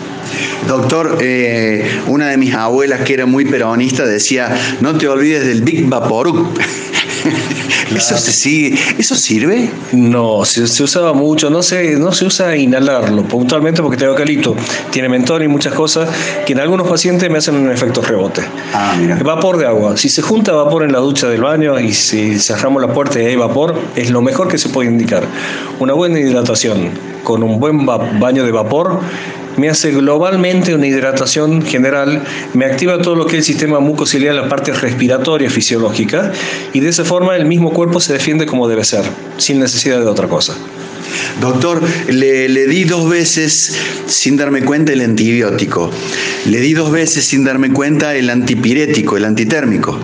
[0.69, 5.63] Doctor, eh, una de mis abuelas que era muy peronista decía, no te olvides del
[5.63, 6.47] Big Vaporub.
[7.95, 9.71] ¿Eso, se sigue, ¿Eso sirve?
[9.93, 14.57] No, se, se usaba mucho, no se, no se usa inhalarlo puntualmente porque tiene eucalipto,
[14.91, 16.09] tiene mentol y muchas cosas
[16.45, 18.43] que en algunos pacientes me hacen un efecto rebote.
[18.75, 19.17] Ah, mira.
[19.17, 19.97] Vapor de agua.
[19.97, 23.27] Si se junta vapor en la ducha del baño y si cerramos la puerta y
[23.27, 25.25] hay vapor, es lo mejor que se puede indicar.
[25.79, 26.91] Una buena hidratación
[27.23, 29.01] con un buen baño de vapor
[29.57, 32.23] me hace globalmente una hidratación general,
[32.55, 36.33] me activa todo lo que es el sistema mucociliar, la parte respiratoria fisiológica,
[36.73, 39.05] y de esa forma el mismo cuerpo se defiende como debe ser,
[39.39, 40.55] sin necesidad de otra cosa.
[41.41, 45.91] Doctor, le, le di dos veces sin darme cuenta el antibiótico.
[46.47, 49.99] Le di dos veces sin darme cuenta el antipirético, el antitérmico.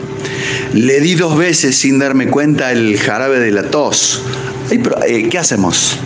[0.74, 4.22] Le di dos veces sin darme cuenta el jarabe de la tos.
[4.70, 5.98] Eh, ¿Qué hacemos?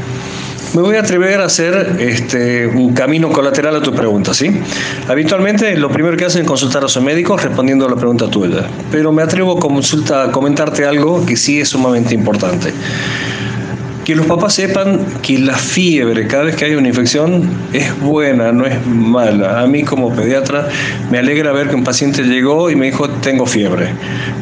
[0.75, 4.51] Me voy a atrever a hacer este, un camino colateral a tu pregunta, ¿sí?
[5.09, 8.67] Habitualmente lo primero que hacen es consultar a su médico respondiendo a la pregunta tuya,
[8.91, 12.73] pero me atrevo a, consulta, a comentarte algo que sí es sumamente importante.
[14.07, 18.53] Que los papás sepan que la fiebre, cada vez que hay una infección, es buena,
[18.53, 19.61] no es mala.
[19.61, 20.69] A mí como pediatra
[21.11, 23.89] me alegra ver que un paciente llegó y me dijo, tengo fiebre.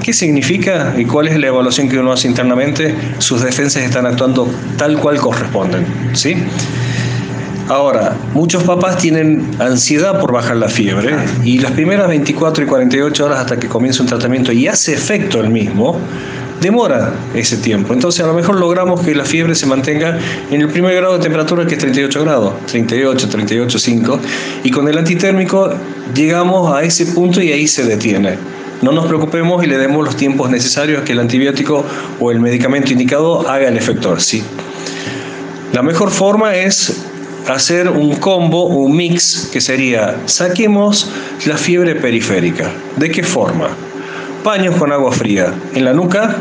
[0.02, 2.94] ¿Qué significa y cuál es la evaluación que uno hace internamente?
[3.16, 5.86] Sus defensas están actuando tal cual corresponden.
[6.12, 6.36] ¿sí?
[7.68, 13.24] Ahora, muchos papás tienen ansiedad por bajar la fiebre y las primeras 24 y 48
[13.24, 15.98] horas hasta que comienza un tratamiento y hace efecto el mismo,
[16.64, 17.92] demora ese tiempo.
[17.92, 20.18] Entonces a lo mejor logramos que la fiebre se mantenga
[20.50, 24.18] en el primer grado de temperatura que es 38 grados, 38, 38,5
[24.64, 25.70] y con el antitérmico
[26.14, 28.38] llegamos a ese punto y ahí se detiene.
[28.80, 31.84] No nos preocupemos y le demos los tiempos necesarios que el antibiótico
[32.18, 34.18] o el medicamento indicado haga el efecto.
[34.18, 34.42] Sí.
[35.74, 37.04] La mejor forma es
[37.46, 41.10] hacer un combo, un mix, que sería, saquemos
[41.44, 42.70] la fiebre periférica.
[42.96, 43.68] ¿De qué forma?
[44.42, 46.36] Paños con agua fría en la nuca,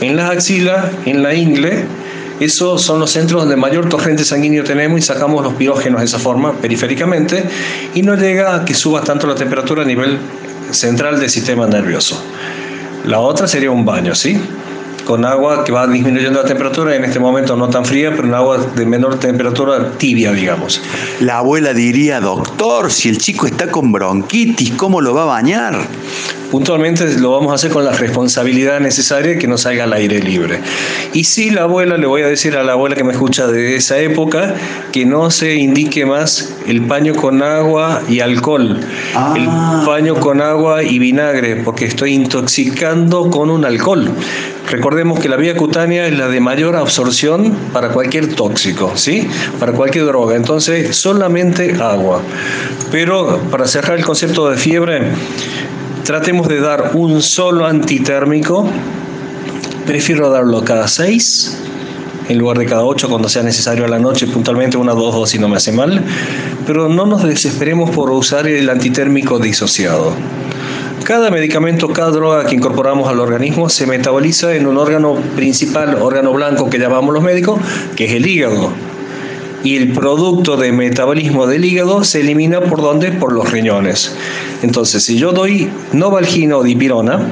[0.00, 1.84] en las axilas, en la ingle.
[2.40, 6.18] Esos son los centros donde mayor torrente sanguíneo tenemos y sacamos los pirógenos de esa
[6.18, 7.44] forma, periféricamente,
[7.94, 10.18] y no llega a que suba tanto la temperatura a nivel
[10.70, 12.22] central del sistema nervioso.
[13.06, 14.38] La otra sería un baño, ¿sí?
[15.06, 18.34] con agua que va disminuyendo la temperatura, en este momento no tan fría, pero un
[18.34, 20.82] agua de menor temperatura tibia, digamos.
[21.20, 25.78] La abuela diría, doctor, si el chico está con bronquitis, ¿cómo lo va a bañar?
[26.50, 30.60] Puntualmente lo vamos a hacer con la responsabilidad necesaria que no salga al aire libre.
[31.12, 33.76] Y sí, la abuela, le voy a decir a la abuela que me escucha de
[33.76, 34.54] esa época,
[34.92, 38.80] que no se indique más el paño con agua y alcohol,
[39.14, 39.34] Ah.
[39.36, 44.10] el paño con agua y vinagre, porque estoy intoxicando con un alcohol.
[44.70, 49.28] Recordemos que la vía cutánea es la de mayor absorción para cualquier tóxico, ¿sí?
[49.60, 50.34] Para cualquier droga.
[50.34, 52.20] Entonces, solamente agua.
[52.90, 55.02] Pero para cerrar el concepto de fiebre,
[56.06, 58.68] tratemos de dar un solo antitérmico.
[59.86, 61.58] Prefiero darlo cada seis
[62.28, 65.14] en lugar de cada ocho cuando sea necesario a la noche, puntualmente una o dos
[65.14, 66.02] dosis no me hace mal.
[66.64, 70.12] Pero no nos desesperemos por usar el antitérmico disociado.
[71.02, 76.32] Cada medicamento, cada droga que incorporamos al organismo se metaboliza en un órgano principal, órgano
[76.32, 77.60] blanco que llamamos los médicos,
[77.96, 78.70] que es el hígado.
[79.64, 83.10] y el producto de metabolismo del hígado se elimina por dónde?
[83.10, 84.14] Por los riñones.
[84.62, 87.28] Entonces, si yo doy novalgina o dipirona,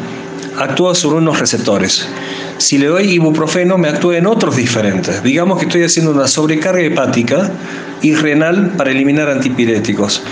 [0.58, 2.06] actúa sobre unos receptores.
[2.58, 5.22] Si le doy ibuprofeno, me actúa en otros diferentes.
[5.22, 7.50] Digamos que estoy haciendo una sobrecarga hepática
[8.02, 10.22] y renal para eliminar antipiréticos.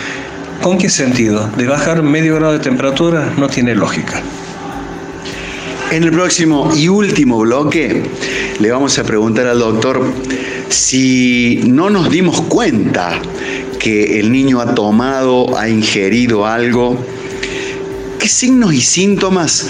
[0.63, 1.51] ¿Con qué sentido?
[1.57, 4.23] De bajar medio grado de temperatura no tiene lógica.
[5.91, 8.03] En el próximo y último bloque
[8.61, 10.03] le vamos a preguntar al doctor
[10.69, 13.21] si no nos dimos cuenta
[13.83, 16.97] que el niño ha tomado, ha ingerido algo,
[18.21, 19.67] ¿qué signos y síntomas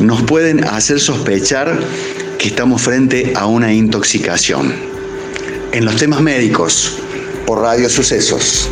[0.00, 1.80] nos pueden hacer sospechar
[2.38, 4.74] que estamos frente a una intoxicación?
[5.72, 6.98] En los temas médicos,
[7.46, 8.68] por Radio Sucesos.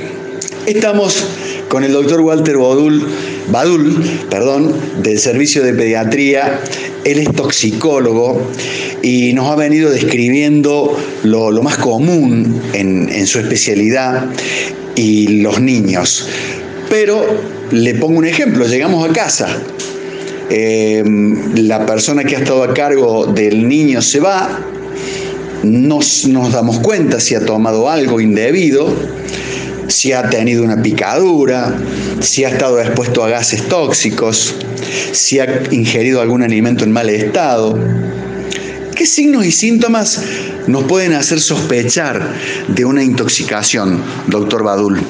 [0.66, 1.24] Estamos
[1.70, 3.06] con el doctor Walter Badul,
[3.48, 6.60] Badul perdón, del Servicio de Pediatría.
[7.04, 8.50] Él es toxicólogo
[9.02, 14.26] y nos ha venido describiendo lo, más común en, su especialidad
[14.96, 16.26] y los niños.
[16.88, 17.24] Pero
[17.70, 19.46] le pongo un ejemplo, llegamos a casa,
[20.50, 21.04] eh,
[21.54, 24.58] la persona que ha estado a cargo del niño se va,
[25.62, 28.92] nos, nos damos cuenta si ha tomado algo indebido,
[30.00, 31.76] si ha tenido una picadura,
[32.20, 34.54] si ha estado expuesto a gases tóxicos,
[35.12, 37.78] si ha ingerido algún alimento en mal estado.
[38.96, 40.22] ¿Qué signos y síntomas
[40.66, 42.32] nos pueden hacer sospechar
[42.68, 45.02] de una intoxicación, doctor Badul?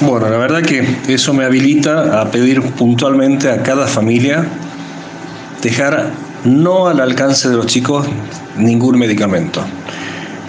[0.00, 4.44] Bueno, la verdad que eso me habilita a pedir puntualmente a cada familia
[5.62, 6.10] dejar
[6.44, 8.04] no al alcance de los chicos
[8.56, 9.64] ningún medicamento.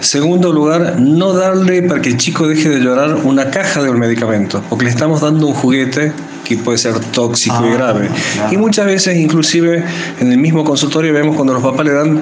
[0.00, 3.98] Segundo lugar, no darle para que el chico deje de llorar una caja de un
[3.98, 6.12] medicamento, porque le estamos dando un juguete
[6.44, 8.08] que puede ser tóxico y ah, grave.
[8.50, 9.84] Y muchas veces, inclusive
[10.20, 12.20] en el mismo consultorio, vemos cuando los papás le dan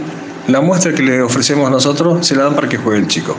[0.48, 3.37] la muestra que le ofrecemos nosotros, se la dan para que juegue el chico.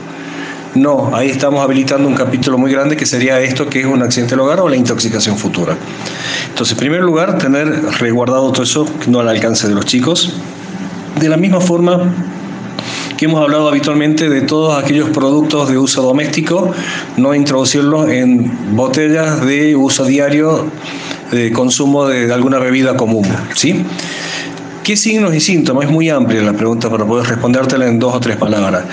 [0.74, 4.32] No, ahí estamos habilitando un capítulo muy grande que sería esto que es un accidente
[4.32, 5.74] del hogar o la intoxicación futura.
[6.50, 10.34] Entonces, en primer lugar, tener resguardado todo eso no al alcance de los chicos.
[11.18, 12.12] De la misma forma,
[13.16, 16.72] que hemos hablado habitualmente de todos aquellos productos de uso doméstico,
[17.16, 20.70] no introducirlos en botellas de uso diario
[21.30, 23.26] de consumo de, alguna bebida común.
[23.54, 23.84] ¿sí?
[24.84, 25.86] ¿Qué signos y síntomas?
[25.86, 28.84] Es muy amplia la pregunta para poder respondértela en dos o tres palabras.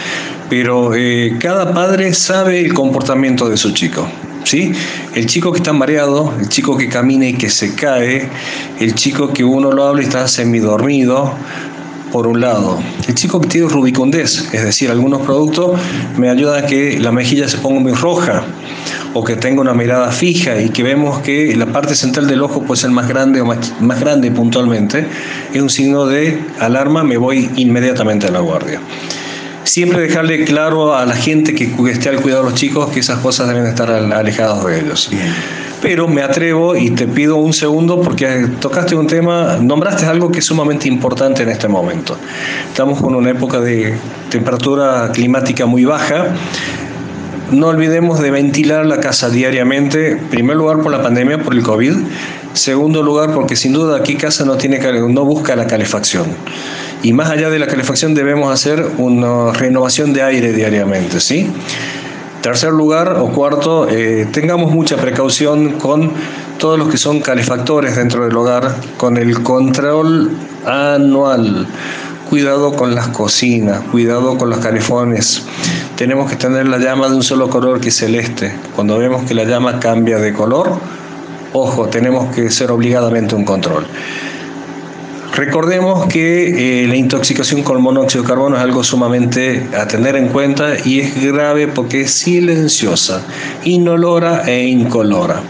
[0.49, 4.07] Pero eh, cada padre sabe el comportamiento de su chico.
[4.43, 4.73] ¿Sí?
[5.15, 8.27] El chico que está mareado, el chico que camina y que se cae,
[8.79, 11.33] el chico que uno lo habla y está semidormido,
[12.13, 12.79] por un lado.
[13.07, 15.79] El chico que tiene rubicundez, es decir, algunos productos
[16.15, 18.43] me ayudan a que la mejilla se ponga muy roja
[19.15, 22.61] o que tenga una mirada fija y que vemos que la parte central del ojo
[22.61, 25.07] puede ser más grande o más, más grande puntualmente,
[25.53, 28.79] es un signo de alarma, me voy inmediatamente a la guardia.
[29.63, 33.19] Siempre dejarle claro a la gente que esté al cuidado de los chicos que esas
[33.19, 35.09] cosas deben estar alejadas de ellos.
[35.83, 40.39] Pero me atrevo y te pido un segundo porque tocaste un tema, nombraste algo que
[40.39, 42.17] es sumamente importante en este momento.
[42.69, 43.93] Estamos con una época de
[44.29, 46.27] temperatura climática muy baja.
[47.51, 51.63] No olvidemos de ventilar la casa diariamente, en primer lugar por la pandemia, por el
[51.63, 51.95] COVID,
[52.53, 56.27] segundo lugar porque sin duda aquí casa no, tiene, no busca la calefacción.
[57.03, 61.51] Y más allá de la calefacción debemos hacer una renovación de aire diariamente, ¿sí?
[62.43, 66.11] Tercer lugar o cuarto, eh, tengamos mucha precaución con
[66.57, 70.29] todos los que son calefactores dentro del hogar, con el control
[70.65, 71.65] anual.
[72.29, 75.43] Cuidado con las cocinas, cuidado con los calefones.
[75.95, 78.53] Tenemos que tener la llama de un solo color que es celeste.
[78.75, 80.69] Cuando vemos que la llama cambia de color,
[81.53, 83.87] ojo, tenemos que ser obligadamente un control.
[85.35, 90.27] Recordemos que eh, la intoxicación con monóxido de carbono es algo sumamente a tener en
[90.27, 93.25] cuenta y es grave porque es silenciosa,
[93.63, 95.41] inolora e incolora.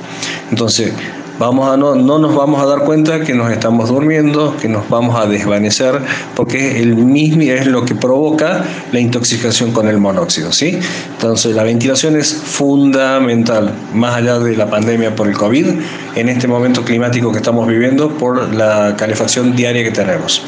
[0.52, 0.94] Entonces,
[1.40, 4.88] vamos a no, no nos vamos a dar cuenta que nos estamos durmiendo, que nos
[4.90, 6.00] vamos a desvanecer,
[6.36, 10.78] porque el mismo es lo que provoca la intoxicación con el monóxido, ¿sí?
[11.14, 15.68] Entonces la ventilación es fundamental, más allá de la pandemia por el COVID,
[16.16, 20.44] en este momento climático que estamos viviendo por la calefacción diaria que tenemos.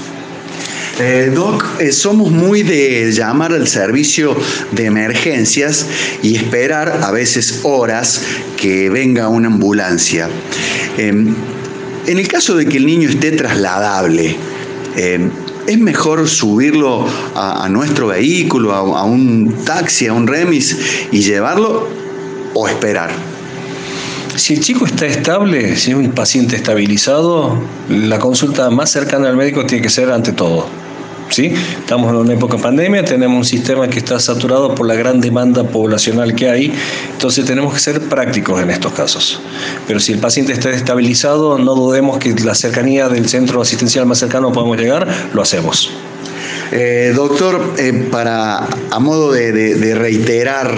[0.97, 4.33] Eh, Doc, eh, somos muy de llamar al servicio
[4.71, 5.86] de emergencias
[6.23, 8.21] y esperar a veces horas
[8.55, 10.29] que venga una ambulancia.
[10.98, 11.36] Em,
[12.08, 14.36] en el caso de que el niño esté trasladable,
[14.96, 15.30] em,
[15.68, 20.78] ¿es mejor subirlo a, nuestro vehículo, a, un taxi, a un remis
[21.12, 21.88] y llevarlo
[22.54, 23.12] o esperar?
[24.36, 27.58] Si el chico está estable, si es un paciente estabilizado,
[27.89, 30.68] la consulta más cercana al médico tiene que ser ante todo.
[31.30, 31.53] ¿Sí?
[31.80, 35.21] Estamos en una época de pandemia, tenemos un sistema que está saturado por la gran
[35.21, 36.73] demanda poblacional que hay,
[37.11, 39.41] entonces tenemos que ser prácticos en estos casos.
[39.88, 44.19] Pero si el paciente está estabilizado, no dudemos que la cercanía del centro asistencial más
[44.19, 45.91] cercano podemos llegar, lo hacemos.
[46.71, 50.73] Eh, doctor, eh, para a modo de, reiterar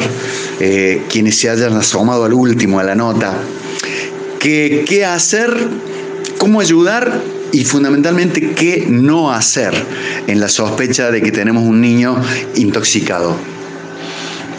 [0.60, 3.36] eh, quienes se hayan asomado al último, a la nota,
[4.40, 5.56] ¿qué hacer?
[6.38, 9.74] ¿Cómo ayudar y fundamentalmente qué no hacer
[10.28, 12.16] en la sospecha de que tenemos un niño
[12.54, 13.36] intoxicado.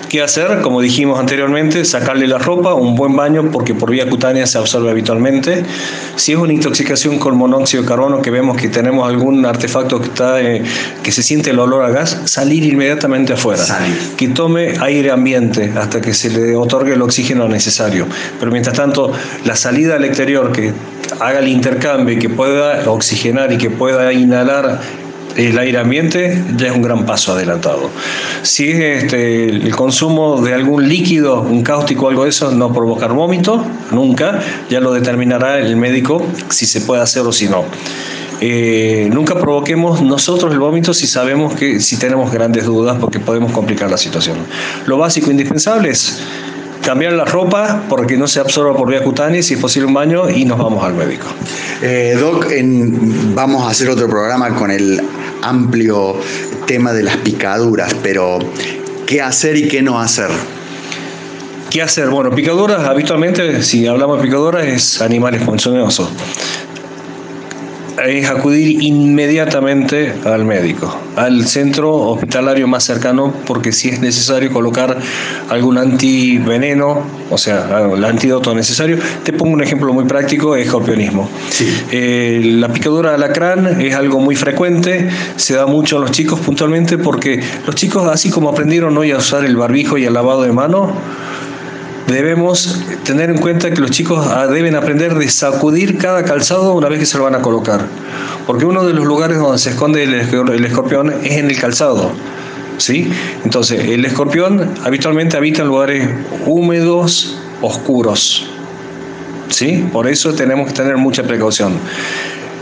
[0.09, 0.63] ¿Qué hacer?
[0.63, 4.91] Como dijimos anteriormente, sacarle la ropa, un buen baño, porque por vía cutánea se absorbe
[4.91, 5.65] habitualmente.
[6.17, 10.07] Si es una intoxicación con monóxido de carbono, que vemos que tenemos algún artefacto que,
[10.07, 10.63] está, eh,
[11.03, 13.63] que se siente el olor a gas, salir inmediatamente afuera.
[14.17, 18.07] Que tome aire ambiente hasta que se le otorgue el oxígeno necesario.
[18.39, 19.13] Pero mientras tanto,
[19.45, 20.73] la salida al exterior, que
[21.21, 24.81] haga el intercambio y que pueda oxigenar y que pueda inhalar
[25.39, 27.91] el aire ambiente ya es un gran paso adelantado.
[28.43, 33.12] Si es este, el consumo de algún líquido, un cáustico algo de eso, no provocar
[33.12, 37.64] vómito, nunca, ya lo determinará el médico si se puede hacer o si no.
[38.41, 43.53] Eh, nunca provoquemos nosotros el vómito si sabemos que si tenemos grandes dudas porque podemos
[43.53, 44.39] complicar la situación.
[44.86, 46.20] Lo básico indispensable es
[46.82, 50.30] cambiar la ropa porque no se absorba por vía cutánea, si es posible un baño,
[50.30, 51.26] y nos vamos al médico.
[51.82, 52.47] Eh, Doc,
[53.34, 55.01] vamos a hacer otro programa con el
[55.43, 56.16] amplio
[56.66, 58.39] tema de las picaduras, pero
[59.07, 60.30] ¿qué hacer y qué no hacer?
[61.70, 62.09] ¿Qué hacer?
[62.09, 66.09] Bueno, picaduras, habitualmente, si hablamos de picaduras, es animales ponzoñosos
[68.07, 74.99] es acudir inmediatamente al médico, al centro hospitalario más cercano, porque si es necesario colocar
[75.49, 78.99] algún antiveneno, o sea, el antídoto necesario.
[79.22, 81.28] Te pongo un ejemplo muy práctico, escorpionismo.
[81.90, 86.40] Eh, la picadura de alacrán es algo muy frecuente, se da mucho a los chicos
[86.40, 90.42] puntualmente porque los chicos, así como aprendieron hoy a usar el barbijo y el lavado
[90.42, 90.92] de mano,
[92.09, 96.89] debemos tener en cuenta que los chicos ah, deben aprender de sacudir cada calzado una
[96.89, 97.87] vez que se lo van a colocar.
[98.47, 102.13] Porque uno de los lugares donde se esconde el escorpión es en el calzado.
[102.79, 103.11] ¿sí?
[103.45, 106.09] Entonces, el escorpión habitualmente habita en lugares
[106.47, 108.49] húmedos, oscuros.
[109.51, 109.87] ¿sí?
[109.93, 111.75] Por eso tenemos que tener mucha precaución.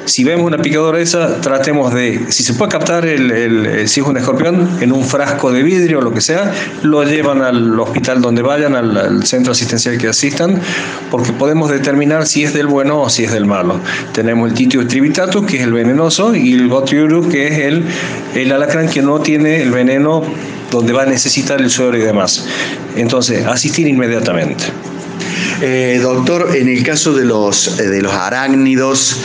[0.06, 4.16] Si vemos una picadura esa, tratemos de, si se puede captar el, si es un
[4.16, 6.52] escorpión, en un frasco de vidrio o lo que sea,
[6.82, 10.60] lo llevan al hospital donde vayan, al, centro asistencial que asistan,
[11.10, 13.80] porque podemos determinar si es del bueno o si es del malo.
[14.12, 17.84] Tenemos el titio tribitatus, que es el venenoso, y el botriurus, que es el,
[18.36, 20.22] el alacrán que no tiene el veneno
[20.70, 22.46] donde va a necesitar el suero y demás.
[22.96, 24.66] Entonces, asistir inmediatamente.
[25.62, 29.16] Eh, doctor, en el caso de los, eh, de los arácnidos,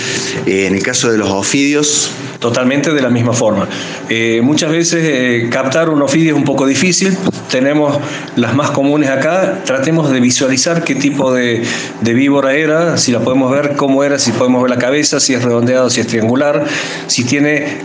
[0.46, 2.12] eh, en el caso de los ofidios.
[2.40, 3.68] Totalmente de la misma forma.
[4.42, 7.16] muchas veces captar un ofidio es un poco difícil.
[7.52, 8.00] Tenemos
[8.36, 9.62] las más comunes acá.
[9.64, 11.62] Tratemos de visualizar qué tipo de,
[12.02, 15.36] de víbora era, si la podemos ver, cómo era, si podemos ver la cabeza, si
[15.36, 16.66] es redondeado, si es triangular,
[17.06, 17.78] si tiene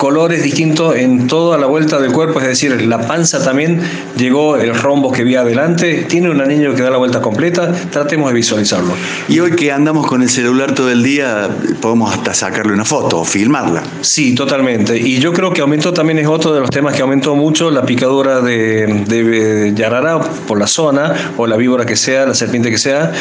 [0.00, 3.82] colores distintos en toda la vuelta del cuerpo, es decir, la panza también
[4.16, 8.30] llegó el rombo que vi adelante, tiene un anillo que da la vuelta completa, tratemos
[8.30, 8.94] de visualizarlo.
[9.28, 11.50] Y hoy que andamos con el celular todo el día,
[11.82, 13.82] podemos hasta sacarle una foto o filmarla.
[14.00, 14.96] Sí, totalmente.
[14.96, 17.82] Y yo creo que aumentó también es otro de los temas que aumentó mucho la
[17.82, 22.78] picadura de, de yarará por la zona, o la víbora que sea, la serpiente que
[22.78, 23.12] sea.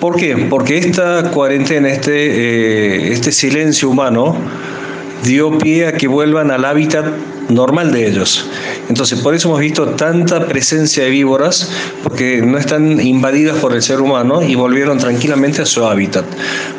[0.00, 0.34] ¿Por qué?
[0.48, 4.34] Porque esta cuarentena, este, eh, este silencio humano,
[5.22, 7.06] dio pie a que vuelvan al hábitat
[7.48, 8.48] normal de ellos.
[8.88, 11.70] Entonces, por eso hemos visto tanta presencia de víboras,
[12.02, 16.24] porque no están invadidas por el ser humano y volvieron tranquilamente a su hábitat.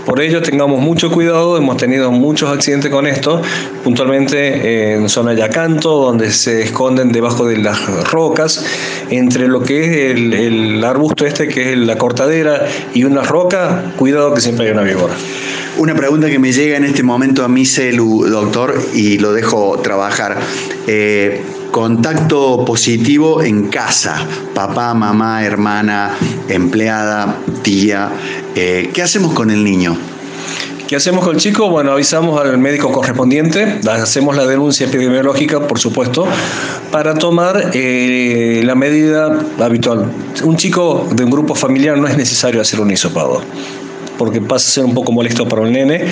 [0.06, 3.41] Por ello, tengamos mucho cuidado, hemos tenido muchos accidentes con esto,
[3.84, 8.66] puntualmente en zona Yacanto, donde se esconden debajo de las rocas,
[9.10, 14.34] entre lo que es el, arbusto este, que es la cortadera, y una roca, cuidado
[14.34, 15.14] que siempre hay una víbora.
[15.76, 19.80] Una pregunta que me llega en este momento a mi celu, doctor, y lo dejo
[19.80, 20.38] trabajar.
[20.86, 26.15] Eh, contacto positivo en casa, papá, mamá, hermana,
[26.47, 28.11] empleada, tía.
[28.53, 29.97] Eh, ¿Qué hacemos con el niño?
[30.88, 31.67] ¿Qué hacemos con el chico?
[31.71, 36.28] Bueno, avisamos al médico correspondiente, hacemos la denuncia epidemiológica, por supuesto,
[36.91, 40.05] para tomar eh, la medida habitual.
[40.43, 43.41] Un chico de un grupo familiar no es necesario hacer un hisopado
[44.24, 46.05] porque pasa a ser un poco molesto para el nene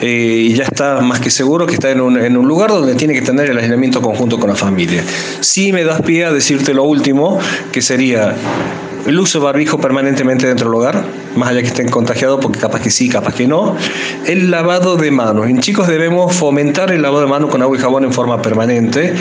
[0.00, 2.96] eh, y ya está más que seguro que está en un, en un, lugar donde
[2.96, 5.04] tiene que tener el aislamiento conjunto con la familia.
[5.38, 7.38] Sí me das pie a decirte lo último,
[7.70, 8.34] que sería
[9.06, 11.04] el uso de barbijo permanentemente dentro del hogar,
[11.36, 13.76] más allá que estén contagiados, porque capaz que sí, capaz que no.
[14.26, 15.48] El lavado de manos.
[15.48, 19.14] En chicos debemos fomentar el lavado de manos con agua y jabón en forma permanente.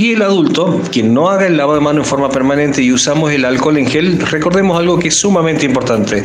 [0.00, 3.32] Y el adulto, quien no haga el lavado de manos en forma permanente y usamos
[3.32, 6.24] el alcohol en gel, recordemos algo que es sumamente importante.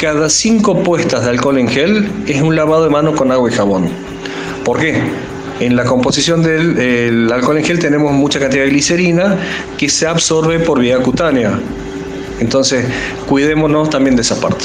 [0.00, 3.54] Cada cinco puestas de alcohol en gel es un lavado de manos con agua y
[3.54, 3.88] jabón.
[4.64, 5.00] ¿Por qué?
[5.60, 9.38] En la composición del alcohol en gel tenemos mucha cantidad de glicerina
[9.78, 11.56] que se absorbe por vía cutánea.
[12.40, 12.84] Entonces,
[13.28, 14.64] cuidémonos también de esa parte.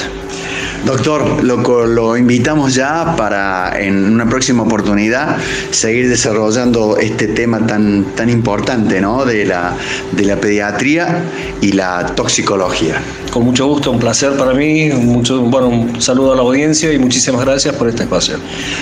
[0.85, 5.37] Doctor, lo, invitamos ya para en una próxima oportunidad
[5.71, 9.25] seguir desarrollando este tema tan, tan importante ¿no?
[9.25, 9.75] de, la,
[10.11, 11.23] de la pediatría
[11.61, 13.01] y la toxicología.
[13.31, 16.97] Con mucho gusto, un placer para mí, mucho, bueno, un saludo a la audiencia y
[16.97, 18.37] muchísimas gracias por este espacio.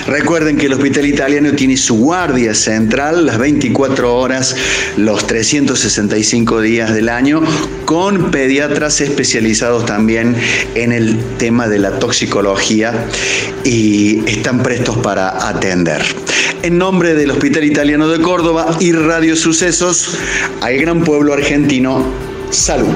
[0.08, 4.56] Recuerden que el Hospital Italiano tiene su guardia central las 24 horas,
[4.96, 7.42] los 365 días del año,
[7.84, 10.38] con pediatras especializados también
[10.76, 13.06] en el tema de la toxicología
[13.66, 16.02] y están prestos para atender.
[16.64, 20.18] En nombre del Hospital Italiano de Córdoba y Radio Sucesos,
[20.62, 22.06] al gran pueblo argentino,
[22.50, 22.96] salud.